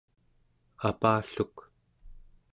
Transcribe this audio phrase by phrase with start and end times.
[0.89, 1.55] apalluk